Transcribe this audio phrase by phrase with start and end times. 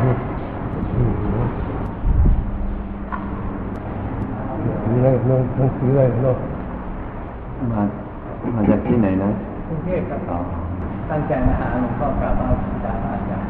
[0.00, 0.16] ครับ
[4.88, 6.36] นี่ไงหนังหนังสืออะไรเนาะ
[7.72, 7.82] มา
[8.54, 9.30] มาจากที่ไหนนะ
[9.68, 10.20] กรุงเทพครับ
[11.10, 13.48] ตั้งใจมาหาหลวงพ่อกราบมาบูชาพระอาจารย์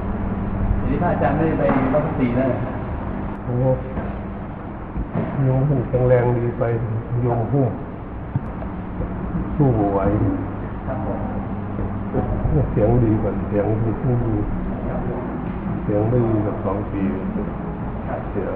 [0.78, 1.62] ทีนี้พระอาจารย์ไม่ได้ไป
[1.94, 2.48] วัดพระศรีแล้ว
[3.45, 3.54] โอ้
[5.45, 6.64] โยมมันแข็งแรงดีไป
[7.22, 7.64] โยมหู้
[9.56, 10.00] สู้ไหว
[12.70, 14.36] เสียงดีกว่าเสียงดีสู้ดี
[15.82, 17.03] เสียงไม่ดีกับสองปี
[18.31, 18.49] เสีย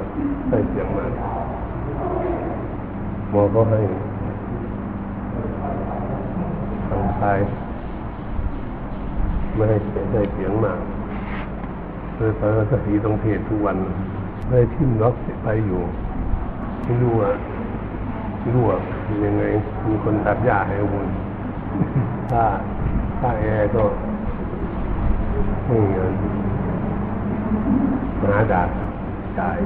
[0.49, 1.05] ใส่เสียงมา
[3.31, 3.81] หมอก็ให้
[6.89, 7.39] ทางซ้าย
[9.55, 10.73] ไม่ให้เสียงได้เสียงมา
[12.17, 13.77] เลยตอนนั้นก็สีต้องเทศทุกวัน
[14.49, 15.81] เลยทิ่มล็อกไปอยู่
[16.85, 17.31] ไม่รู้ว่า
[18.41, 18.79] ไม่รู้ว่า
[19.25, 19.45] ยังไง
[19.87, 21.07] มีคนตัดหญ้าให้บุญ
[22.31, 22.45] ถ้า
[23.21, 23.85] ถ้าแอร์ก็
[25.67, 26.13] ไม่เงิน
[28.23, 28.69] หาดาด
[29.39, 29.59] จ่าย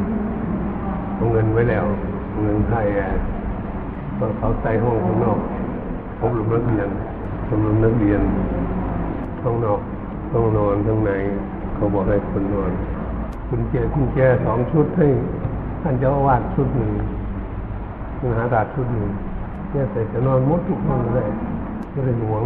[1.15, 1.85] เอาเงินไว้แล้ว
[2.31, 3.21] เอาเงินค่าแอร์
[4.19, 5.39] ก็เขาใส่ห้องข้างนอก
[6.21, 6.89] ห้องหลุมนักเรียน
[7.47, 8.23] ชมรมนักเรียน
[9.43, 9.81] ห้องนอก
[10.33, 11.13] ห้องนอนข้างใน
[11.75, 12.73] เขาบอกให้คนนอน
[13.49, 15.07] คุณแจคุณแจสองชุดให้
[15.83, 16.91] ท่านเจ้าอาวาสชุดหนึ่ง
[18.21, 19.09] มหาดาดชุดหนึ่ง
[19.71, 21.29] เนี่ยใส่จะนอนหมดทุกห้องเลย
[21.93, 22.43] ก็เลยหวง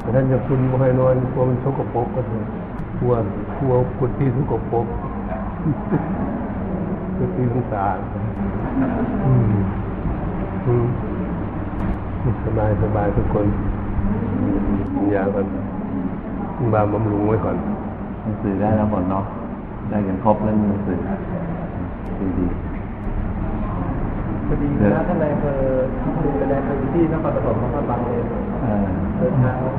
[0.00, 2.44] แต่ท่านจะคุณบ่ให้นอนกลัวมันสกปรกก็เลย
[2.98, 3.12] กลัว
[3.58, 4.86] กลัวกุฏิสกปรก
[7.18, 7.98] กุฏิสงสาร
[9.26, 9.52] อืม
[10.66, 10.86] อืม
[12.44, 13.46] สบายสบายทุกคน
[14.94, 15.46] กินยาก่อน
[16.56, 17.56] กินบาบำรุงไว้ก่อน
[18.22, 19.24] หนังสือได้แล้วหมดเนาะ
[19.88, 20.98] ได้กันครบเล่มหนังสือ
[22.20, 22.46] ดีดี
[24.46, 25.60] พอดีนะท่านนายอำเภอ
[26.24, 28.24] ดูแลในพื้นที่นครปฐมนครบาลเอง
[28.62, 28.86] เออ
[29.18, 29.72] เดินทางมา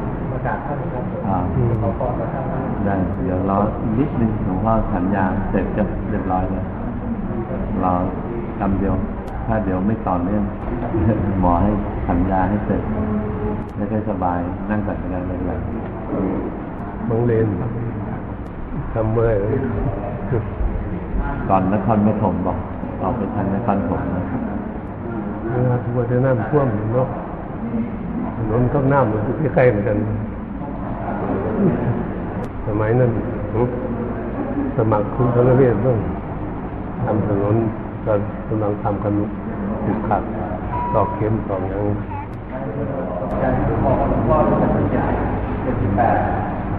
[0.48, 1.38] กราบท่านครับผมอ่า
[1.82, 6.66] ขอพรกับท่านนะได้เดี๋ยวรออีกนิดนึงหลวงพ่อสัญญาเสร็จก็เรียบร้อยเลย
[7.84, 7.94] รอ
[8.60, 8.94] คำเดียว
[9.48, 10.44] ถ้าเดี๋ยวไม่ต่อเนื่อง
[11.42, 11.72] หมอให้
[12.10, 12.82] สัญญาให้เสร็จ
[13.76, 14.40] ไม่ค่อยสบาย
[14.70, 15.60] นั่งสัญญาเลยเลย
[17.10, 17.48] บางเลน
[18.94, 19.56] ทำเมื่อยเลย
[21.50, 22.58] ก่อนนครปฐมบอก
[23.02, 24.24] ออกไปทางนครปฐมนะ
[25.52, 27.08] เวลาทัวร์จะน้ำท่วมเนาะ
[28.36, 29.98] ถนนก็น้ำมันที่ใกล้ๆเหมือนกัน
[32.68, 33.12] สมัยนั้น
[33.54, 33.64] หึ
[34.78, 35.98] สมัครคุณธนเวศต้อง
[37.06, 37.56] ทำถนน
[38.06, 38.14] ก็
[38.48, 39.14] กำลังทำกัน
[39.86, 40.24] ติดขัด
[40.94, 41.88] ตอกเข็มตอกอย่าง
[43.22, 45.06] อาจารย์หลวงพ่อหลวงพ่อท่านสัญญา
[45.64, 46.18] เจ็ดสิบแปด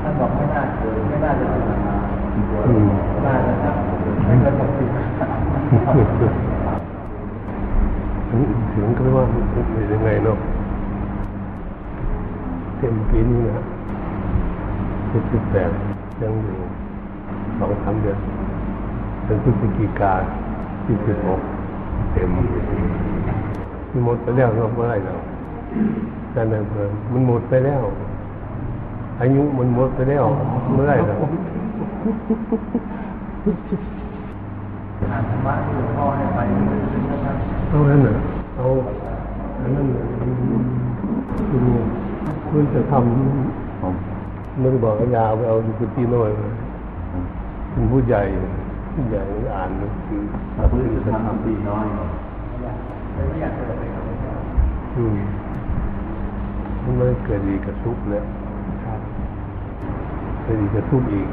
[0.02, 1.64] ท่านบอกไม่น่าเกิดไม่น่าจะถึง
[2.66, 2.86] อืม
[3.26, 3.74] น่าจะครับ
[4.26, 4.88] ไม่เกินหกสิบ
[8.72, 9.24] ถึงก็ว่า
[9.72, 10.38] เป็นยังไงเนาะ
[12.78, 13.64] เต็มปีนี้นะ
[15.10, 15.70] เจ็ดสิบแปด
[16.20, 16.58] ยังอยู่
[17.58, 18.18] สองสามเดือน
[19.24, 20.12] เป็นพฤศจิกา
[20.84, 21.40] ที่สิบหก
[22.12, 22.28] เต็ม
[23.90, 25.18] มันหมดไปแล้วเนาะเมื่อไหรแล้ว
[26.34, 27.82] การเดินเพลินมันหมดไปแล้ว
[29.20, 30.24] อายุมันหมดไปแล้ว
[30.74, 31.18] เมื่อไหรแล้ว
[35.10, 36.38] อ่านธรรมะที่หลวงพ่อให้ไป
[37.10, 37.36] นะครับ
[37.68, 38.14] เอาอันนั้นน่ะ
[38.56, 38.66] เอา
[39.60, 40.04] อันนั้นน่ะ
[41.50, 41.62] คุณ
[42.48, 43.57] คุณจะทำผม
[44.60, 46.48] ไม่ได้บอกว่ายาวไปเอาดูกุฏิน้อยมา
[47.72, 48.22] เป็นผู้ใหญ่
[48.94, 49.22] ผู้ใหญ่
[49.56, 50.22] อ่านหนังสือ
[50.56, 51.86] พระพุทธธรรมปีน้อย
[53.14, 54.04] ไม่อยากเกิดเลยครับ
[54.96, 55.16] อืม
[56.82, 58.24] มันไม่เกิดดีกับทุกข์แล้ว
[60.42, 61.28] เกิดดีกับทุกข์อีก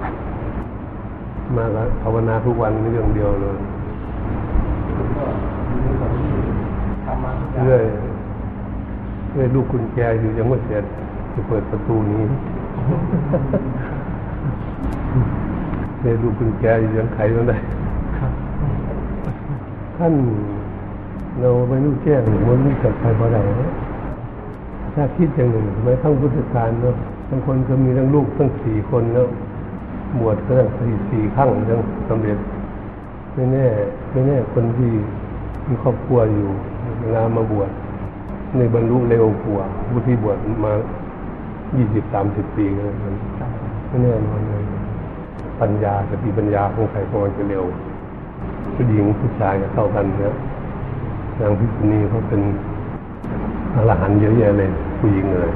[1.56, 3.58] มาแล้วภาวนาทุกวันนี่เรื่องเดียวเลย
[7.06, 7.84] ทำมาทุกอย่างเรื่อย
[9.34, 10.84] เรื่อยลูกกุญแจอยู่ยังไม่เสร็จ
[11.34, 12.24] จะเปิดประตูนี้
[16.00, 17.58] เรื่อยลูกกุญแจอยู่ยังไขไม่ได้
[19.98, 20.14] ท่าน
[21.40, 23.72] เราไม่รู้แจ้งมันไม่จับไปเพราะอะไรนะ
[24.94, 26.96] ถ้าคิดอย่างหนึ่งไม่ทั้งพุทธการเนาะ
[27.30, 29.28] บางคนก็มีทั้งลูกทั้งสี่คนแล้ว
[30.20, 32.38] บวชก็ตั้งสี่สี่ครั้งทั้งสำเร็จ
[33.34, 33.66] ไม่แน่
[34.12, 34.92] ไม่แน่คนที่
[35.68, 36.50] มีครอบครัวอยู่
[37.02, 37.70] เวลามาบวช
[38.58, 40.74] ในบรรลุเร็วกว่าผู้ที่บวชมา
[41.76, 43.14] ยี่สิบสามสิบปีก็มัน
[43.88, 44.64] ไม่แน่นอนเลย
[45.62, 47.64] ปัญญาสติปัญญาของใครของมันจะเร็ว
[48.76, 50.36] ผู้หญิงผู้ชายก็เท่ากันนะ
[51.38, 52.42] อย่างพิษุณีเขาเป็น
[53.76, 54.70] อรหันต์เยอะแยะเลย
[55.00, 55.52] ผู้หญิงเลย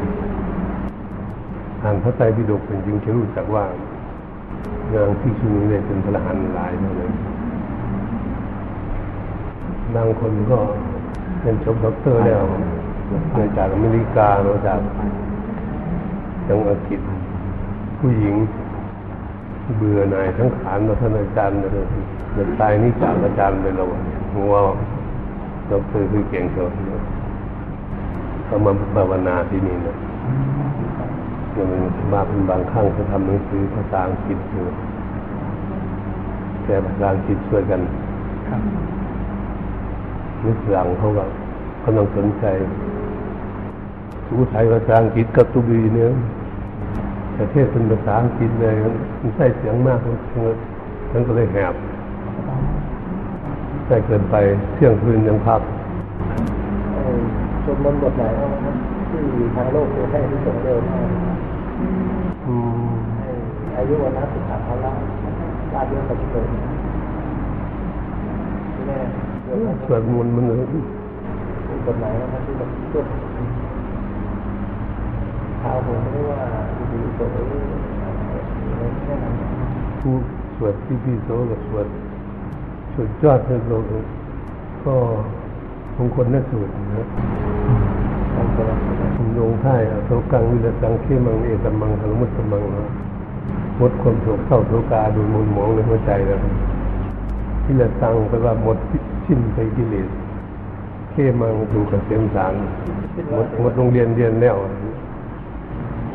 [1.84, 3.66] อ่านพระไตรปิฎกเป็นจริงจะรู้จักว่า
[4.92, 7.12] อย่างพิษุณีเนี่ยเป็นพระอรหันต์หลายเลย
[9.96, 10.58] บางคนก็
[11.42, 12.44] เป็นจบด็อกเตอร์แล้ว
[13.36, 14.80] มาจากอเมริกามาจาก
[16.50, 17.02] จังอังกฤษ
[18.00, 18.36] ผู้หญิง
[19.78, 21.88] เบื่อหน่ายทั้งขานมาท่านอาจารย์เลย
[22.34, 23.88] เด็กตายนี่จากอาจารย์ไปแล้ว
[24.36, 24.54] หัว
[25.68, 26.64] เราเคยคือเก่งเขา
[28.46, 29.96] เขามาภาวนาที่นี่นะ
[31.56, 31.70] มัน
[32.14, 34.66] มาเป็นบางครั้งเขาทำหนังสือภาษาอังกฤษอยู่
[36.64, 37.82] แต่ภาษาอังกฤษช่วยกัน
[38.48, 38.62] ครับ
[40.46, 41.24] นึกหลังเขาก็
[41.84, 42.46] กำลังสนใจ
[44.28, 46.10] ผู้ไทยภาษาอังกฤษกับตุบีเนี่ย
[47.40, 48.76] ประเทศเป็นภาษาอังกฤษเลย
[49.22, 50.00] มันใส่เสียงมาก
[51.14, 51.74] มันก็เลยแหบ
[53.88, 54.36] ใส่เกินไป
[54.76, 55.62] เที่ยงคืนยังพัก
[56.92, 57.20] เอ่อ
[57.64, 58.24] สวดมนต์บทไหน
[59.10, 59.22] ที่
[59.56, 61.08] ทางโลกเผยแพร่ที่ส่งเร็วมาก
[63.78, 64.92] อายุวันนะสุขภาละ
[65.74, 66.46] ลาเรื่องปฏิเสธ
[68.74, 69.00] ที่แน่
[69.44, 70.58] เดี๋ยวมันสวดมนต์มันเลย
[71.86, 72.70] บทไหนบ้างครับที่แบบ
[75.62, 76.42] ช่วยข่าวผมไม่ได้ว่า
[76.94, 77.48] ดีๆตัวเอง
[79.04, 79.34] แค่นั้น
[80.02, 80.16] ผู้
[80.58, 81.88] สวดที่พี่โสกับสวด
[82.96, 83.84] สุดยอดเลยโลก
[84.86, 84.96] ก็
[85.98, 87.08] มงคลน่าสวดนะ
[88.34, 88.66] ทำตัว
[89.38, 92.84] ลงท้ายโศกังวิรตังเขมังเอตมังหังมุตตมังนะ
[93.78, 96.40] หมดความโศกเศร้าโศกาดูมุนหมองในหัวใจแล้ว
[97.66, 98.78] วิรตังแปลว่าหมด
[99.26, 100.08] สิ้นไปกิเลส
[101.12, 102.54] เขมังดูกระเกษมสาร
[103.32, 104.58] หมดหมดโรงเรียนเรียนแล้ว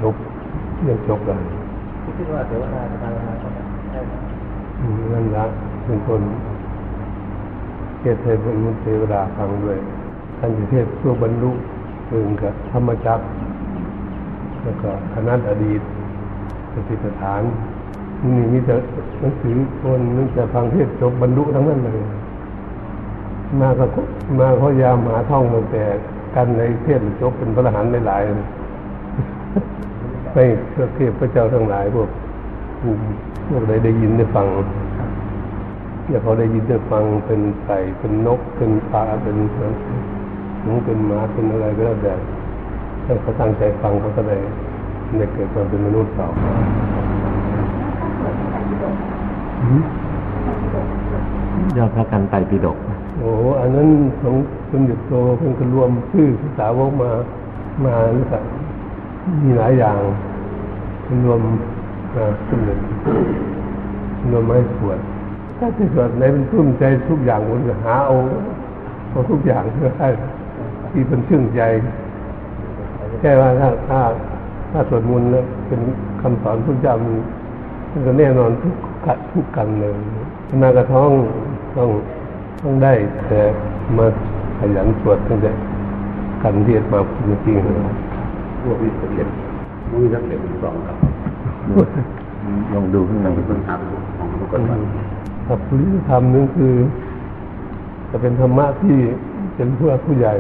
[0.05, 0.17] จบ
[0.85, 1.39] เรียนจบแล้ว
[2.19, 4.13] คิดว่าเดี๋ยวนาจะมาแล้วนะใช่ไหม
[4.81, 5.45] อืมนั่นละ
[5.85, 6.21] เป็นคน
[8.01, 9.79] เทศให้บรรลุเทวดาฟังด้วย
[10.39, 11.51] ท่านจะเทศเพื่อบรรลุ
[12.11, 13.25] ถึงกับธรรมจักร
[14.63, 15.81] แล้วก็คณะอดีต
[16.73, 17.43] ปฏิปทาน
[18.31, 18.75] นี่มีแต่
[19.21, 21.99] หนังสือคนนึกจะฟังเทศจบบรรลุทั้งนั้นเลย
[23.61, 23.85] มาก็
[24.39, 25.85] มาเขายามหาท่องตั้งแต่
[26.35, 28.35] กันในเทศจบเป็นพระอรหันต์หลายๆ
[30.35, 32.09] ไม่เพื่อเทพพระเจ้าทั้งหลายพวก
[32.83, 33.03] อืม
[33.49, 34.47] พวกใดได้ยินได้ฟัง
[36.09, 39.37] อย่าเขาได้ยินได้ฟังเป็นไก่เป็นนกเป็นปลาเป็น
[40.63, 42.15] หนูเป็นหมาเป็นอะไรก็แล้วแต่
[43.05, 44.37] ถ้าเขาตั้งใจฟังเขาก็ได้
[45.19, 46.27] ได้เกิดมาเป็นมนุษย์ต่อ
[49.63, 49.83] อืม
[51.77, 52.79] ยอดพระกันไตรปิฎก
[53.19, 53.89] โอ้อันนั้น
[54.21, 54.35] ของ
[54.69, 57.11] คุณหยุดโตเพิ่งก็รวมชื่อภาษาวกมา
[57.85, 58.39] มาแล้วก็
[59.43, 59.99] มีหลายอย่าง
[61.25, 61.41] รวม
[62.15, 62.81] มาขึ้นหนึ่ง
[64.31, 64.99] รวมมาให้สวด
[65.59, 68.17] ถ้าจะสวดไหนเป็นทุ่มใจทุกอย่างมันจะหาเอา
[69.11, 70.09] เอาทุกอย่างก็ได้
[70.93, 71.63] ที่เป็นชื่นใจ
[73.21, 74.01] แค่ว่าถ้าถ้า
[74.73, 75.81] ถ้าสวดมนต์แล้วเป็น
[76.21, 77.15] คำสอนพระเจ้ามัน
[77.91, 78.75] มันก็แน่นอนทุก
[79.07, 79.93] กะทุกกันเลย
[80.63, 81.11] นากระท้อง
[81.77, 81.89] ต้อง
[82.63, 82.93] ต้องได้
[83.27, 83.41] แต่
[83.97, 84.07] มา
[84.59, 85.53] ขยันสวดตั้งแต่
[86.43, 87.77] กันเทียดมาจริงๆเลย
[88.65, 89.29] พวกวิสเก็ต
[90.03, 90.97] วิสเก็ตสองครับ
[92.73, 93.75] ลองดูข้างในเป็นหา
[94.19, 94.79] ของทุกคนว่า
[95.49, 96.75] กับปริยธรรมนั่นคือ
[98.11, 98.99] จะเป็นธรรมะที่
[99.57, 100.35] เป็นเพื่อผู้ใหญ่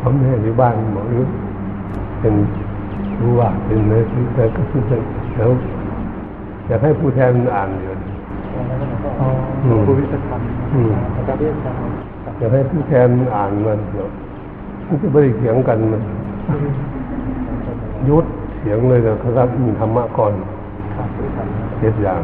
[0.00, 1.24] พ่อแม่หรือบ้านหมอหรือ
[2.20, 2.34] เป็น
[3.20, 4.82] รู้ว่าเป็นเนื้อที่แต่ก็คือ
[5.36, 5.50] แล้ว
[6.66, 7.88] อยากให้ผู้แทนอ่านอยู่
[9.20, 10.40] อ๋อผู้วิสธรรม
[10.74, 11.74] อืมอาจารย์เรียกกัน
[12.38, 14.08] อยากให้ผู้แทนอ่านมันเดี๋ยว
[14.88, 16.02] มันจะไม่ได้เถียงกันมัน
[18.08, 18.24] ยุด
[18.58, 20.32] เถียงเลยแต่เขารับมีธรรมะก่อน
[20.96, 22.20] ครับผู้ทำเจ็ดอย่าง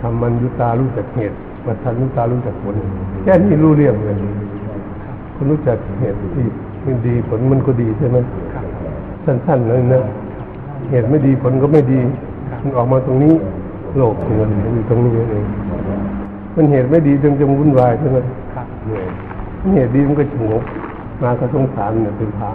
[0.00, 2.74] ทำมันยุตารู้จักเหตุปัทันยุตารู้จักผล
[3.24, 4.16] แค่นี้รู้เรื่องเลย
[5.34, 6.46] คนรู้จักเหตุที่
[6.84, 8.16] มันดีผลมันก็ดีใช่ไหม
[9.24, 10.02] สั้นๆเลยนะ
[10.90, 12.00] เหตุไม่ดีผลก็ไม่ดี
[12.62, 13.34] มันออกมาตรงนี้
[13.96, 15.46] โลกมันอยู่ตรงนี้เอง
[16.56, 18.18] มันเหตุไม่ดีจึงจะวุ่นวายใช่ไหม
[18.54, 19.06] ครับเนี่ย
[19.62, 20.62] มันเหตุดีมันก็สงบ
[21.22, 22.50] มาก็สงสารเนี่ยเป็นพระ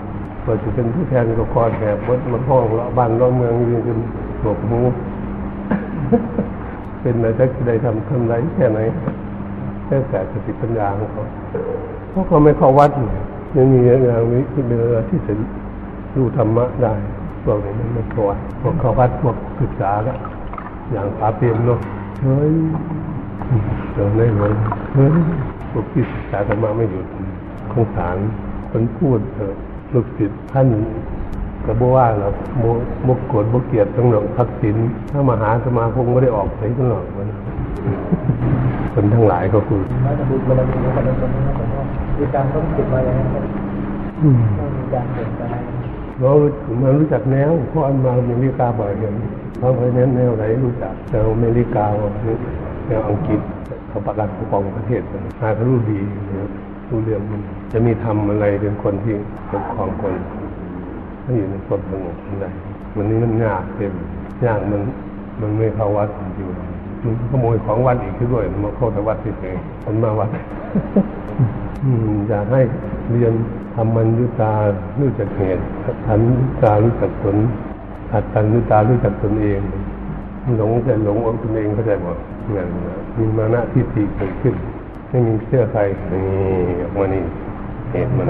[0.45, 3.99] เปิดจะเป็นผู้แทนก็คอยแหบวัดมันห้องละบ้านละเมืองอยู่จน
[4.41, 4.81] หลบหมู
[7.01, 8.79] เป็นอะไรจะได้ทำทำไรแค่ไหน
[9.85, 11.23] แค่แต่สติปัญญาของเขา
[12.09, 12.91] เพราะเขาไม่เข้าวัด
[13.55, 15.33] ยังมีอย่างนี้ที่เป็นอที่จะ
[16.15, 16.93] รู้ธรรมะได้
[17.43, 20.13] พวกนี้มันไม่เข้าวัดพวกเข้าวัดพวกศึกษาก็
[20.91, 21.79] อย่างปาเปียมเนาะ
[22.21, 22.53] เฮ้ย
[23.93, 24.53] เดี๋ยวได้เลย
[24.93, 25.11] เฮ้ย
[25.71, 27.05] พวกที่ศึกษาธรรมะไม่หยุด
[27.71, 28.17] สงสาร
[28.71, 29.55] คนพูดเออ
[29.93, 30.67] ลูกศิษย์ท่าน
[31.65, 32.27] ก็บอกว่าเรา
[32.59, 32.63] โม
[33.03, 34.75] โมโกรธโมเกลียดต้องหลงทักษิณ
[35.11, 37.27] ถ้ามหาสมาคงไม่ได้ออกไปตลอดมัน
[38.93, 41.83] คนทั้งหลายก็คือแล้วจะบุญบารมีของคนนั้นคนนี้ผมว่า
[42.19, 45.61] มีการต้องติดมาอย่างนั้นต้องมีการเปลี่ยนแปลง
[46.19, 46.31] เรา
[46.81, 49.15] มันรู้จักแนวเพราะอันมาอเมริกาบ่อยเห็น
[49.57, 51.85] เขาไปแนวแนวไหนรู้จักแนวอเมริกา
[52.87, 53.41] แนวอังกฤษ
[53.89, 55.97] เขาประกันปกครองประเทศกันอาเขารู้ดี
[56.29, 56.49] นะครับ
[56.95, 59.15] รู้เรื่องมันจะมีทำอะไรเป็นคนที่
[59.51, 60.13] ปกครองคน
[61.23, 62.49] ให้อยู่ในความสงบได้
[62.95, 63.93] วันนี้มันยากเต็ม
[64.45, 64.81] ยากมัน
[65.41, 66.49] มันไม่เข้าวัดอยู่
[67.03, 70.29] มันขโมยของวัดอีกด้วยมาเข้าแต่วัดเฉยๆมันมาวัด
[72.29, 72.61] อยากให้
[73.11, 73.33] เรียน
[73.75, 74.53] ธรรมัญญุตา
[74.99, 75.61] รู้จักเหตุ
[76.05, 77.37] ทันยุตารู้จักผล
[78.13, 79.61] อัตตัญญุตารู้จักตนเอง
[80.57, 82.17] หลงแต่หลงอาตนเองก็ได้หมด
[82.51, 82.65] เงี้ย
[83.17, 84.55] มีมานะทิฏฐิเกิดขึ้น
[85.09, 85.81] ไม่มีเชื่อใคร
[86.11, 86.23] นี่
[86.81, 87.23] ออกมานี่
[87.91, 88.25] เหตุมัน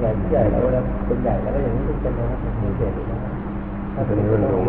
[0.00, 3.32] ใหญ่ใหญ่แล้วนะเป็นใหญ่แล้วก็อย่างนี้ทุกคนนะครับมีเหตุนะครับ
[3.94, 4.66] ถ้าเป็นเรื่องหลง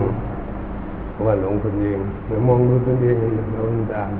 [1.11, 3.15] เพราะว่าหลงตนเองเมื่อมองดูตนเอง
[3.53, 3.61] เรา
[3.93, 4.11] ตาม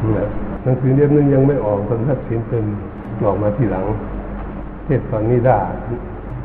[0.00, 0.26] เนี่ย
[0.62, 2.64] หนังสือเล่มนึงยังไม่ออกตอนทัดสินเป็น
[3.26, 3.84] ออกมาทีหลัง
[4.84, 5.58] เทศตอนนี้ได้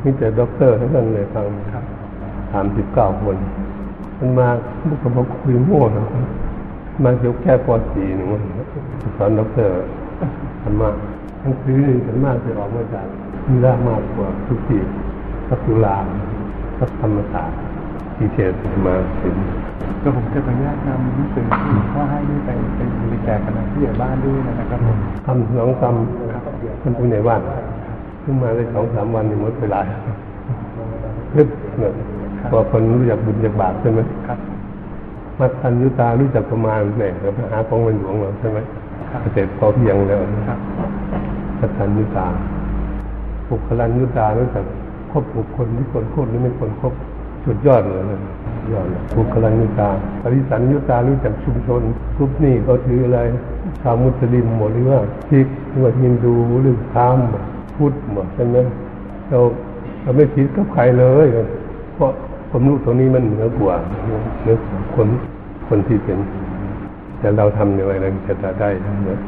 [0.02, 1.46] มีแต่ด็อกเตอร์ทั้งนั้นเลยฟัง
[2.52, 3.36] สามสิบเก้าคน
[4.18, 4.48] มันมา
[4.88, 6.04] บุกกบอกคุยโง่นะ
[7.04, 8.42] มาเกี่ยวแค่ปอสี่หนึ่งวัน
[9.16, 9.74] สอนด็อกเตอร์
[10.62, 10.88] ธรรมะ
[11.40, 13.06] หนังสือนี่ส่วนมากจะออกมาจาก
[13.48, 14.78] มีรามากกว่าทุกที
[15.48, 15.96] สักจุฬา
[16.78, 17.58] สักธรรมศาสตร์
[18.16, 18.52] ที่เขต
[18.86, 19.34] มาถึง
[20.02, 27.40] ก็ผมจะขออนุญาตนำหนังสือที่หลวงพ่อให้นี่ไปเป็นบริจาคกับผู้ใหญ่บ้านด้วยนะครับผมทำน้องทำมันผู้ในบ้าน
[28.20, 29.80] เพิ่งมาได้สองสามวันนี่หมดเวลา
[31.36, 31.92] ลึกเนี่ย
[32.50, 34.38] พอคนรู้จักบุญจากบาปใช่ไหมครับ
[35.42, 38.58] มัทันยุตารู้จักประมาณแหล่งกับหาของมันหลวงเราใช่ไหม
[39.20, 40.58] เกษตรพอเพียงแล้วครับ
[41.60, 42.26] มัทันยุตา
[43.48, 44.64] บุคลันยุตารู้จัก
[45.10, 46.92] ครบบุคคลที่ควรคบหรือไม่ควรครบ
[47.44, 48.20] สุดยอดเลยนะ
[48.72, 49.88] ยอดเลยบุคลันยุตา
[50.22, 51.82] ปริสันยุตารู้จักชุมชน
[52.16, 53.20] กรุ๊ปนี่เขาถืออะไร
[53.82, 57.26] ชาวมุสลิมหมดหรือว่าซิกหรือว่าฮินดูหรือพราหมณ์
[57.76, 58.56] พุทธหมดใช่ไหม
[59.30, 59.38] เรา
[60.02, 61.26] เราไม่ผิดกับใครเลย
[61.94, 62.10] เพราะ
[62.50, 63.74] ความรู้ตรงนี้มันเหนือกว่า
[64.42, 65.08] เหนือกว่าคน
[65.74, 66.18] คนที่เป็น
[67.18, 68.08] แต่เราทำอย่างไรเรา
[68.42, 69.18] จะได้นะ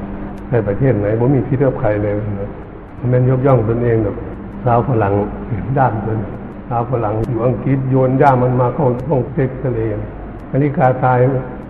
[0.50, 2.50] ในประเทศไหนผมมีพิษกับใครเลยนะ
[3.12, 4.16] มันยกย่องตนเองแบบ
[4.64, 5.14] สาวฝรั่ง
[5.78, 6.18] ด้านตน
[6.68, 9.96] สาวฝรั่งอยู่อังกฤษโยนย่ามันมาเข้าห้องเซ็กทะเลอ
[10.50, 11.18] เมริกาตาย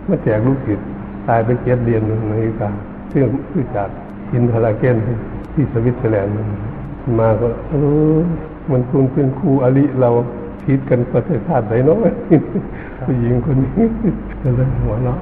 [0.05, 0.87] เมื่อแจกลูกศิษย์
[1.29, 2.69] ตายไปเจ็ดเดือนอเมริกา
[3.13, 3.89] ซึ่งคือจาก
[4.33, 4.97] อินทราเกน
[5.55, 6.35] ที่สวิตเซอร์แลนด์
[7.21, 7.75] มาก็เอ
[8.15, 8.17] อ
[8.71, 10.11] มันคุณเป็นครูอลิเรา
[10.65, 11.99] คิดกันประเทศชาติไหนเนาะ
[13.07, 13.85] ผู้หญิงคนนี้
[14.43, 15.19] ก็เลยหัวเราะ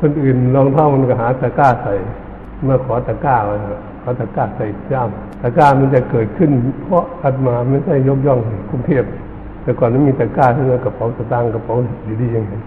[0.00, 1.94] คนอื่นรองเท้ามันก็หาตะกร้าใส่
[2.62, 3.56] เมื่อขอตะกร้ามา
[4.02, 5.08] ขอตะกร้าใส่ย่าม
[5.42, 6.50] ตะกร้ามันจะเกิดขึ้น
[6.82, 9.04] เพราะอัดมาไม่ใช่ยกย่องกรุงเทพ
[9.62, 11.74] แต่ก่อนนั้นมีตะกร้าที่เรากระเป๋าสตางค์กระเป๋า
[12.22, 12.60] ดีๆย่างนี้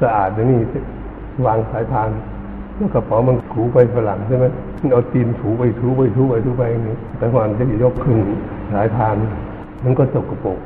[0.00, 0.60] สะอาดอย่นี้
[1.46, 2.10] วางสายพาน
[2.76, 4.44] แล้วกระเป๋ามันถูไปฝรั่งใช่ไหม
[4.92, 8.16] เอาตีนถูไปถูไปถูไปถูไปอย่างนี้แต่ก่อนจะยกขึ้น
[8.72, 9.16] สายพาน
[9.84, 10.58] มันก็สกปรก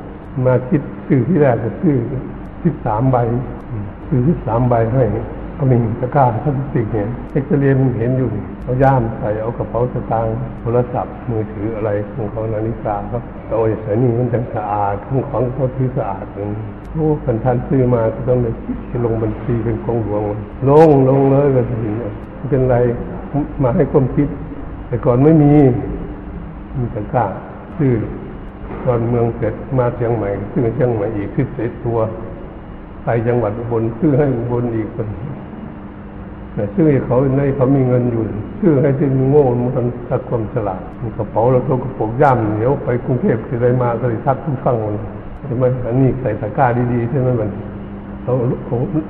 [0.45, 1.95] มาคิดซื้อที่แรกก็ซื้อ
[2.63, 3.17] สิบสามใบ
[4.07, 5.03] ซื้อสิบสามใบให้
[5.55, 8.29] เอาหนึ่งตะกร้าพลาสติกเนี่ยเอ็กซเรย์มันเห็นอยู่
[8.63, 16.45] เอาย่ามใส่เอากระเป๋าสตางค์โทรศัพท์มือถืออะไรของเขานาฬิกาครับโอ้ยแต่นี่มันจังสะอาดของของเขาถือสะอาดเลย
[16.93, 20.23] โอ้คนท่านซื้อมาก็ต้องเลยคิดลงบัญชีเป็นของหลวง
[20.69, 21.79] ลงลงเลยก็ถึง
[22.37, 22.77] ไม่เป็นไร
[23.63, 24.27] มาให้ความคิด
[24.87, 25.51] แต่ก่อนไม่มี
[26.77, 27.25] มีตะกร้า
[27.77, 27.93] ซื้อ
[28.85, 31.99] ตอนเมืองเสร็จมาเชียงใหม่ซื้อเชียงใหม่อีกซื้อเสร็จตัว
[33.03, 35.07] ไปจังหวัดอุบลซื้อให้อุบลอีกคน
[36.53, 38.23] แต่ซื้อให้เขาในเขามีเงินอยู่
[38.59, 40.81] ซื้อให้ที่มีโง่มันทักความฉลาด
[41.17, 44.95] กระเป๋าเราตัวกระปุกย่ำเหนียวไปกรุงเทพจะได้มาก็เลยทักทุกฟังมัน
[45.43, 47.49] ใช่ไหมอันนี้ใส่ตะกร้าดีๆใช่ไหมมัน
[48.23, 48.33] เขา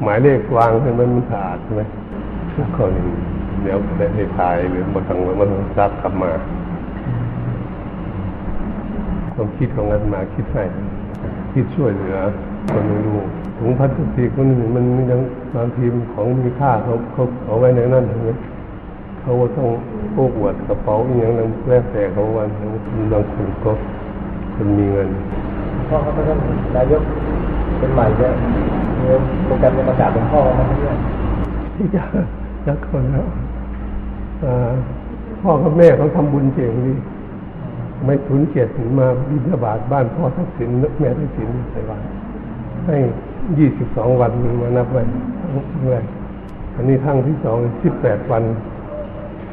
[0.03, 1.81] หมายเลขวางให้มันมันสะอาดใช่ไหม
[2.73, 3.03] เขานี่
[3.61, 6.31] เดี๋ยวได้ให้ถ่ายหรือมาทางมาทางซักกลับมา
[9.33, 10.63] ความคิดของอาตมาคิดให้
[11.53, 12.17] คิดช่วยเหลือ
[12.71, 13.19] คนไม่รู้
[13.57, 15.19] ถุงพลาสติกคนนี้มันยัง
[15.55, 18.29] บางทีมันของมีค่าเขาเขาเอาไว้ในนั้นใช่ไหม
[19.21, 19.67] เขาก็ต้อง
[20.13, 22.47] โอ้อวดกระเป๋าอหย่างนั้นแล้วแต่เขาวัน
[23.11, 23.71] บางคนก็
[24.55, 25.09] คนมีเงิน
[25.89, 26.25] พ่อเขาเป็น
[26.75, 27.01] นายก
[27.77, 28.31] เป็นใหม่เนี่ย
[28.97, 29.05] มี
[29.45, 30.97] โปรแกรมจะประกาศเป็นพ่อเขาไหมเนี่ย
[31.75, 32.03] ที่จะ
[32.65, 33.25] จะคนแล้ว
[34.43, 34.69] อ่า
[35.41, 36.93] พ่อกับแม่เขาทำบุญเก่งดี
[38.05, 42.05] ไม่ทุนเกียรติมาบิณฑบาตบ้านพ่อทักษิณแม่ทักษิณใส่บาตร
[42.85, 42.97] ให้
[43.57, 44.31] ยี่สิบสองวัน
[44.61, 45.03] มานับไว้
[45.39, 46.05] ทั้งแรก
[46.75, 48.43] อันนี้ทั้งที่สองสิบแปดวัน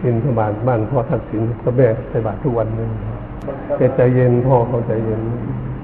[0.02, 2.90] บิณฑบาตบ้านพ่อทักษิณกับแม่ใส่บาตรทุกวันหนึ่ง
[3.78, 5.20] แกใจเย็นพ่อเขาใจเย็น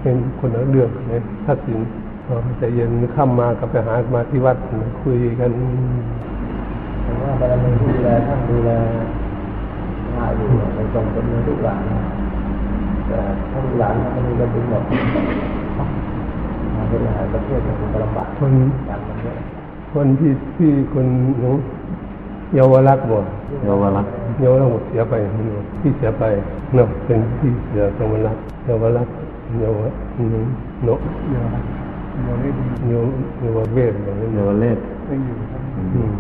[0.00, 1.78] เป็นคนละเรื่องเนี่ยทักษิณ
[2.26, 4.56] พ่อใจเย็นข้ามมากับไปหามาที่วัด
[5.02, 5.50] คุยกัน
[7.04, 8.71] ผมว่าบารมีที่ดูแลท่านดูแล
[10.16, 11.76] ง่ายอยู่ในตรงเป็นมือลูกหลา
[13.04, 13.18] นแต่
[13.50, 14.82] ถ้าลูกหลานมันมีกระตุ้นหมด
[16.75, 18.52] มาบริหารประเทศมันคงลำบากคน
[18.88, 19.37] การมันเยอะ
[19.92, 21.06] คนที่ที่คน
[21.40, 21.52] หนู
[22.54, 23.18] เยาวรักษ์บ่
[23.64, 25.14] เยาวรักษณ์เยาวรักษ์หมดเสียไป
[25.80, 26.25] ที่เสียไป
[26.75, 29.14] เนาะเป็นที่เสียสมรักษ์เยาวรักษ์
[29.61, 29.78] เยาว
[30.84, 31.44] เนาะเดี๋ยว
[32.23, 33.04] เดี๋ยวได้ดีเยาว
[33.40, 35.62] เยาวเวทอย่างนี้เยาวเลศเยังอยู่ครับ
[35.94, 36.12] อืม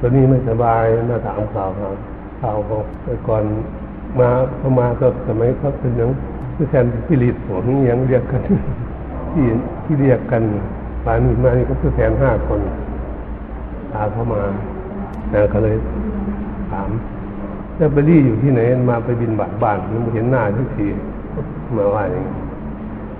[0.00, 1.96] ตอนนี้ไม่สบายมาถามข่าวครับ
[2.42, 3.44] ข่าวของแต่ก่อน
[4.20, 6.10] มาเขามาก็สมัยเขาเป็นหยัง
[6.54, 8.42] คือแทนพิริตผมยังเรียกกัน
[9.32, 9.46] ที่
[9.84, 10.42] ที่เรียกกัน
[11.04, 12.60] ป่านี้มานี่ก็คือแทนห้าคน
[13.92, 14.42] ตาเข้ามา
[15.30, 15.76] แต่ก็เลย
[16.70, 16.90] ถาม
[17.76, 18.60] แล้วไปรี่อยู่ที่ไหน
[18.90, 20.86] มาไปบินบาทบ้านยังไม่เห็นหน้าทุกที
[21.76, 22.34] มาว่าอย่างนี้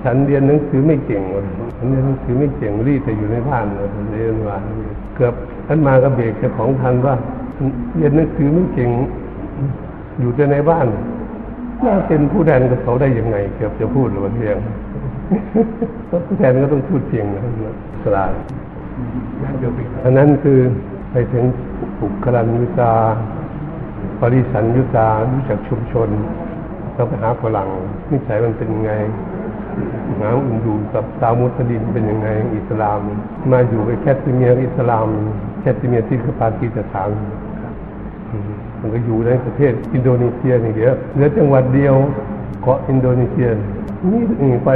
[0.03, 1.45] ฉันเรียนหนังสือไม่เก่งเลย
[1.77, 4.57] ฉันเรียนหนังสือไม่เก่งรี่แต่อยู่ในบ้านเลยเรียนว่า
[5.15, 5.35] เกือบ
[5.67, 7.15] ท่านมากับเบรกเจ้าของทันว่า
[7.97, 8.91] เรียนหนังสือไม่เก่ง
[10.21, 10.87] อยู่แต่ในบ้าน
[11.85, 14.57] น่าเป็นผู้แทนกับเขาได้ยังไง เกือบจะพูดหรือว่าเพียง
[16.27, 17.43] ผู้แทนก็ต้องพูดจริงนะ
[18.03, 18.33] สลาย
[20.05, 20.59] อันนั้นคือ
[21.13, 21.45] ไปถึง
[21.99, 22.93] ปุกรัญยุตา
[24.21, 26.09] ปริสันยุตารู้จักชุมชน
[26.95, 27.69] เราไปหาฝรั่ง
[28.11, 28.93] นิสัยมันเป็นยังไง
[30.21, 33.01] หาอุนดูกับซาวมุสลิมเป็นยังไงอิสลาม
[33.53, 35.09] มาอยู่กับแคทริเมียอิสลาม
[35.61, 37.09] แคทริเมียที่คือปากีสถาน
[38.81, 41.95] มันก็อยู่ในประเทศอินโดนีเซียนี่เดียวเหลือจังหวัดเดียว
[42.63, 43.49] เกาะอินโดนีเซีย
[44.43, 44.69] นี่ไป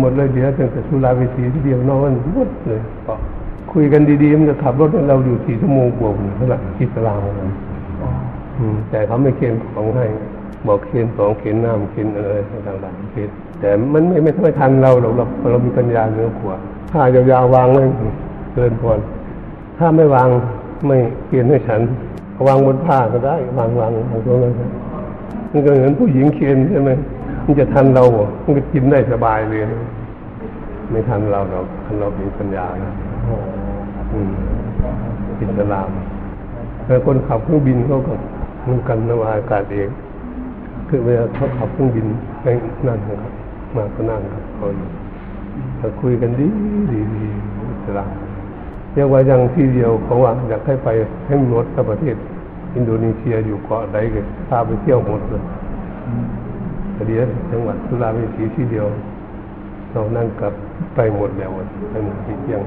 [0.00, 3.18] หมดเลยเหลือตั้งแต่สุราเวสีที่เดียวนอนหมดเลยเกาะ
[3.72, 7.52] คุยกันดีๆมันจะขับรถเราอยู่สี่ชั่วโมงกว่าเท่าไหร่อิสลามนะ
[8.90, 10.06] แต่เขาไม่เคนของให้
[10.66, 13.30] บอกเคนของเคนน้ำเคนอะไรต่างๆเคน
[13.60, 16.56] แต่มันไม่ไม่ไม่ทันเราหรอกเราเรามีปัญญาเนือกว่า
[16.92, 17.82] ถ้ายาวๆวางไว้
[18.54, 18.90] เกินพอ
[19.78, 20.28] ถ้าไม่วาง
[20.86, 21.80] ไม่เปลี่ยนให้ฉัน
[22.46, 24.54] วางบนผ้าก็ได้วางวางวางตรงนั้น
[25.52, 26.90] มันก็เหมือนผู้หญิงเคียนใช่ไหม
[27.44, 28.02] มันจะทันเรา
[28.44, 29.80] มันก็กินได้สบายเลยนะ
[30.90, 32.92] ไม่ทันเราเราทันเรามีปัญญานะ
[34.12, 34.30] อืม
[35.40, 35.90] อิสลาม
[36.86, 38.14] แล้วคนขับเครื่องบินเขาก็
[38.66, 39.88] มือนกันนวาอากาศเอง
[40.88, 42.06] คือเวลาเขาขับเครื่องบิน
[42.42, 42.46] ไป
[42.86, 43.18] นั่นครับ
[43.76, 44.90] มาก็นั่งครับเขาอย
[45.78, 46.46] แต่คุยกันดี
[46.92, 47.24] ดีดี
[47.70, 48.10] อิสลาม
[48.94, 50.88] เรียกว่ายังที่เดียวเขาว่าอยากให้ไป
[51.26, 52.16] ให้หมดกับประเทศ
[52.74, 55.42] อินโดนีเซียอยู่เกาะใดก็พาไปเที่ยวหมดเลย
[56.92, 58.86] แต่เดียวจังหวัดสุราษฎร์ธานีที่เดียว
[59.90, 60.52] เรานั่งกลับ
[60.94, 61.50] ไปหมดแล้ว
[61.90, 62.60] ไปหมดที่เที่ยง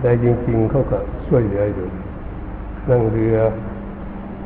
[0.00, 1.86] แต่จริงๆเขาก็ช่วยเหลืออยู่
[2.90, 3.36] นั่งเรือ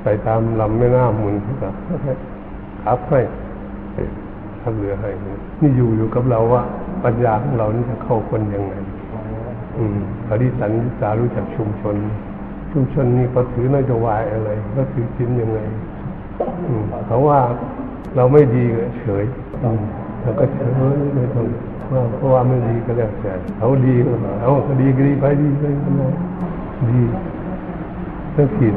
[0.03, 1.69] ไปตามลำแม่น้ำมุนเขาก็
[2.85, 3.21] ขับให้
[4.61, 5.11] ขับเรือให้
[5.61, 6.63] นี่อยู่อยู่กับเราว่า
[7.05, 8.75] ปัญญาของเรานี่จะเข้าคนยังไง
[10.29, 11.97] ปริสันนิสารู้จักชุมชน
[12.73, 15.59] ชุมชนนี้เขาถือนโยบายอะไร ก็ถือชิ้นยังไง
[16.67, 17.41] อืมเขาว่า
[18.17, 19.25] เราไม่ดีก็เฉย
[20.21, 20.71] เราก็เฉย
[21.15, 21.47] ไม่ต้อง
[21.93, 25.65] ว่าเพราะว่าไม่ดีก็แล้วแต่เขาดีก็เอาดีก็ดีไปดีไป
[26.91, 27.01] ดี
[28.35, 28.75] ต้องผิด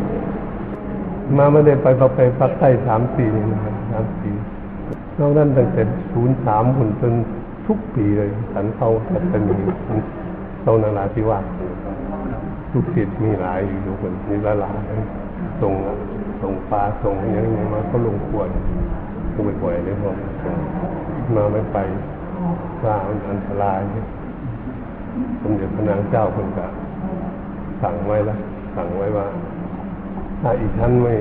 [1.38, 4.32] มาไม่ได้ไปไปปักใต้สามปีนี่นะครับสามปี
[5.20, 7.14] นอกนั้นตั้งแต่ศูนย์สามหุ่นจน
[7.68, 11.46] ทุกปีเลยสันเขาจะเป็นเท่านาราธิวาส
[12.72, 14.80] ลูกศิษย์มีหลายอยู่ทุกคนมีละหลาย
[15.62, 15.74] ส่ง
[16.42, 18.50] ส่งปลาส่งอย่างนี้มาก็ลงควร
[19.34, 20.12] ก็บ่อยๆเลยพอ
[21.36, 21.78] มาไม่ไป
[22.86, 23.80] ว่ามันอันตราย
[25.42, 26.66] สมเด็จพระนางเจ้าคนก็
[27.82, 28.38] สั่งไว้ล้ว
[28.76, 29.26] สั่งไว้ว่า
[30.42, 31.14] ถ้าอีกท่านไม่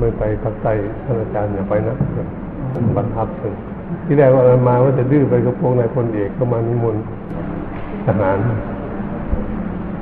[0.00, 0.72] ไม่ไปภาคใต้
[1.04, 1.96] ท่านอาจารย์อย่าไปนะ
[2.96, 3.54] บังคับถึง
[4.06, 7.02] ที่แรกว่ามาว่าจะดื้อไปกับพวกนายพลเอกก็มานิมนต์
[8.06, 8.38] ทหาร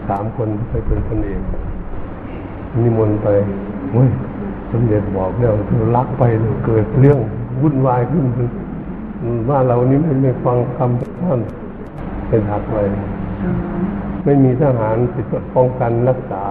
[0.09, 1.41] สามคนไปเป็นพลเอก
[2.83, 3.29] นิมนต์ไป
[3.93, 4.09] เฮ้ย
[4.73, 7.19] สมเด็จบอกแล้วคือรักไปเลยเกิดเรื่อง
[7.63, 8.25] วุ่นวายขึ้น
[9.51, 11.41] ว่าเรานี้ไม่ไม่ฟังคำท่าน
[12.29, 12.77] เป็นหักไป
[14.25, 16.45] ไม่มีทหารติดป้องกันรักษา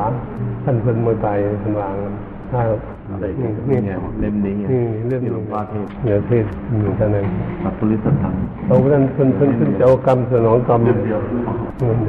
[0.63, 1.27] ท่านเพิ่นมวยไป
[1.61, 1.95] ท่านวาง
[2.51, 2.61] ถ้า
[3.21, 6.45] นี่นี่นี่เล่มนี้นี่เรื่องที่หลวงพ่อเทศเนื้อเทศ
[6.81, 7.25] หนึ่งเท่านั้น
[7.63, 8.33] สัพพุริสตัง
[8.67, 10.93] เอาเรื่องเพิ่นเพิ่นเพิ่นจะเอากรรมสนองกรรมเดี๋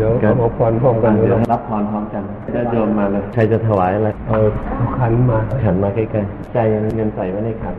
[0.06, 2.22] ยวเดี๋ยวเอาพรพร้อมกันเดี๋เดี๋ยยววรับพรพร้อมกัน
[2.54, 4.38] ญาติโยมมาเลยใครจะถวายอะไรเอา
[4.76, 6.58] เอาขันมาขันมาใกล้ๆใจ
[6.96, 7.74] เงินใส่ไว้ในขัน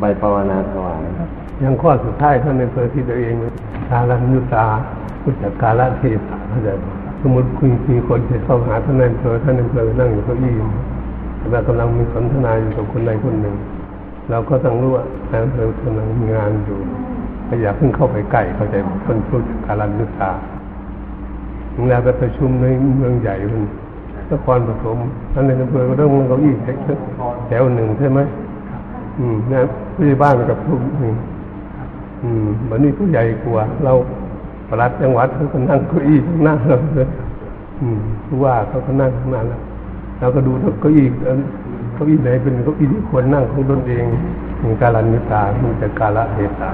[0.00, 0.98] ใบภาวนาถวาย
[1.62, 3.34] ยังข้อสุดท้ายท่านในเพื่อที่ตัวเอง
[3.90, 4.66] กาลันยุตา
[5.22, 6.84] พุทธกาลเทศะเข้าใจไหม
[7.22, 10.54] สมมติคุณมีคนจะเข้าหาท่านในอำเภอท่านในอำเภอนั่งอยู่เก้าอี้
[11.50, 13.54] เรากำลังมีสนทนาอยู่กับคนใดคนหนึ่ง
[14.30, 16.78] เราก็ต้องรู้ว่าท่านอำเภอกำลังมีงานอยู่
[17.48, 18.74] ก็อย่าเพิ่งเข้าไปใกล้เข้าใจ
[19.06, 20.32] คนพุทธกาลันยุตา
[21.74, 22.66] เวลาไปประชุมใน
[22.98, 23.62] เมืองใหญ่มัน
[24.30, 24.98] นครปฐม
[25.32, 26.54] ท่านในอำเภอก็ต้องเก้าอี้
[27.48, 28.20] แถวหนึ่งใช่ไหม
[29.18, 29.60] อืมนะ
[29.94, 31.14] ผู้ใหญ่บ้านกับผู้หนึ่ง
[32.22, 33.92] อืมวันนี้ผู้ใหญ่กว่าเรา
[34.68, 37.08] ประหลัดจังหวัดเขาก็นั่งเก้าอี้ข้างหน้าเราเลย
[37.80, 39.58] อืมผู้ว่าเขาก็นั่งข้างหน้าเรา
[40.18, 41.06] เราก็ดูเก้าอี้
[41.94, 44.04] เก้าอี้ไหนเป็นเก้าอี้ที่ควรนั่งของตนเอง
[44.62, 46.70] มีการันนิตามีแต่กาละเทศะ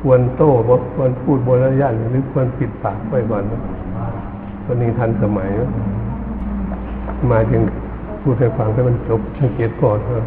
[0.00, 3.60] ควรโต้บ่ควรพูดบนระยะหรือควรปิดปากไว้ก่อนนะ
[4.62, 5.48] เอนนี้ทันสมัย
[7.30, 7.62] มาถึง
[8.22, 10.22] พูดให้ฟังให้มันจบสังเกตก่อนว่า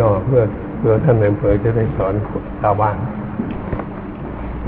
[0.00, 0.42] ย่อๆเพื่อ
[0.78, 2.14] เพื่อท่านในอำเภอจะได้สอน
[2.60, 2.96] ชาวบ้าน
[4.64, 4.66] เ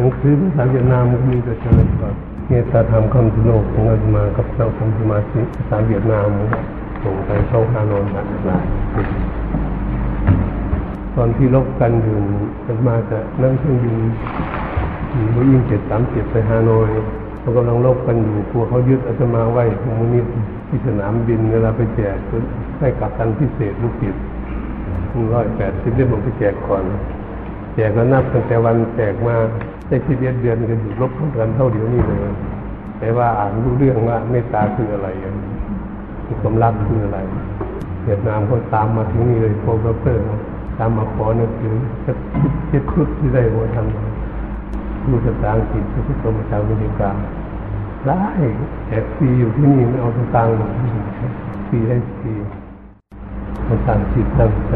[0.00, 2.10] หนังสือภาษาเวียดนามก็มีแต่เจริญว่า
[2.48, 6.28] เมตตาธรรมคำสุโลกของอาตมากับเจ้าคำสมาธิภาษาเวียดนาม
[7.02, 8.66] ส่งไปเข้าฮานอยหลายหลาย
[11.14, 12.18] ตอนที่ลบกันอยู่
[12.66, 13.96] อาตมาจะนั่งเครื่องบิน
[15.34, 16.88] บูยิงเจ็ดสามเจ็ดไปฮานอย
[17.40, 20.32] เขากำลังลบกันอยู่กลัวเขายึดอาตมาไว้คอมมิวนิสต์
[20.68, 22.16] ที่สนามบินเวลาไปแจก
[22.80, 24.22] ให้กับตันพิเศษลูกศิษย์
[25.32, 26.84] ร้อยแปดสิบเล่มผมไปแจกก่อน
[27.88, 29.34] กก็นับตั้งแต่วันแจกมา
[29.88, 32.18] ได้สิบเอ็ดเดือนกันอยู่ลบกันเท่าเดียวนี้เลย
[32.98, 35.08] แต่ว่าอ่านรู้เรื่องว่าเมตตาคืออะไร
[36.40, 37.18] ความรักคืออะไร
[38.04, 40.24] เวียดนามก็ตามมาถึงนี่เลยโปรเฟอร์
[40.78, 42.16] ตามมาขอหนังสือสัก
[42.68, 47.10] เจ็ดชุดที่ได้ว่าทำดูภาษาอังกฤษที่กรมประชาวิทยา
[48.06, 48.24] ได้
[48.86, 50.54] แจกฟรีอยู่ที่นี่ไม่เอาสตางค์
[51.68, 52.34] ฟรีได้ฟรี
[53.66, 54.74] มันตั้งจิตตั้งใจ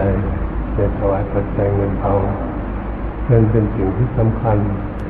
[0.76, 2.22] จะถวายปัจจัยเงินทอง
[3.26, 4.56] เงินเป็นสิ่งที่สำคัญ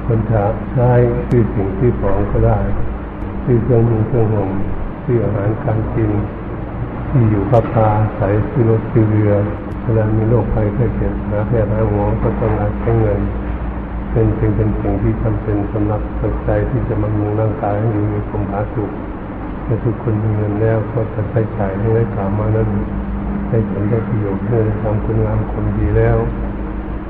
[0.07, 0.91] คนจะใช้
[1.29, 2.59] ซื้อสิ่งที่ของก็ได้
[3.45, 4.51] ซื้อเครื่องมือเครื่องห่ม
[5.05, 6.11] ซื้ออาหารการกิน
[7.11, 9.33] ที่อยู่พักพาใส่ซื้อรถซื้อเรือ
[9.83, 13.21] เวลามีโรคภัยไข้เจ็บหาแพทย์หาหมอก็ต้องอาใช้เงิน
[14.13, 18.91] เป็นสิ่งเป็นสิ่งที่จำเป็นสำหรับปัจจัยที่จะบำรุงร่างกายให้อยู่มีความผาสุก
[19.65, 22.69] แต่ทุกคนมีเงินแล้วก็จะใช้จ่ายให้ได้กล่าวมานั้น
[23.49, 26.19] ได้ผลได้ประโยชน์เมื่อทำคุณงามความดีแล้ว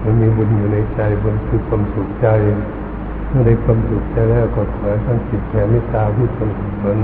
[0.05, 2.27] มันมีบุญอยู่ในใจบุญคือความสุขใจ
[3.29, 6.99] เมื่อได้ความสุขใจแล้วก็ขอให้ท่านจิตแผ่เมตตาผู้สมผล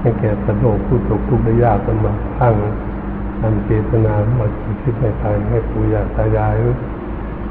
[0.00, 2.54] ให้แก่สัตว์โลกผู้ตกทุกข์ได้ยากกันมาทั้ง
[3.40, 4.50] ทำเจตนาหมด
[4.82, 6.54] คิดในทางให้ปู่ย่าตายาย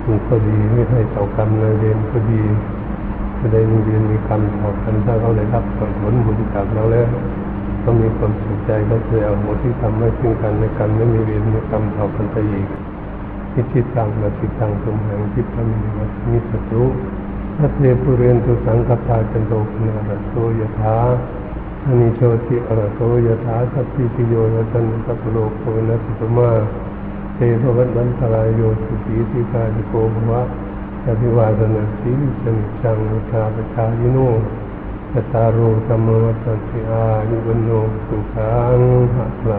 [0.04, 2.42] คุณก็ดีไม่ให้เจ้ากรรมนายเวรก็ดี
[3.38, 5.80] ไม่ได้มีเวรมีกรรมต่อกันถ้าเขาได้รับผ
[6.12, 7.10] ลบุญจากเราแล้ว
[7.84, 12.68] ต้องมีความสุขใจก็จะเอาหมดที่ทำให้ซึ่งกันในกันไม่มีเวรมีกรรมต่อกันไปอีก
[13.54, 16.84] ทิจิตังมาติตังสมหังจิตธรรมิวัตมิสตุ
[17.58, 20.98] ทัตเตปุเรนตุสังกปาจันโตปนารโสยถา
[21.86, 26.52] อานิโชติอรโสยถาสัพพิติโยยตันสัพโลกโคนัสตุมา
[27.36, 30.42] เตภวัตวันตรายโยสุขีติกาจิโกภวะ
[31.06, 32.12] อภิวาสนาสี
[32.42, 34.18] สนิจังุทาปชายิโน
[35.12, 37.70] ตตารโรธรรมวัตติอายุวันโน
[38.08, 38.80] สุขัง
[39.16, 39.58] หัตถะ